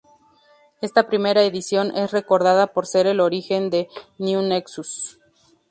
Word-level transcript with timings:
Esta 0.81 1.05
primera 1.07 1.43
edición 1.43 1.95
es 1.95 2.09
recordada 2.09 2.73
por 2.73 2.87
ser 2.87 3.05
el 3.05 3.19
origen 3.19 3.69
de 3.69 3.87
The 4.17 4.35
Nexus. 4.41 5.19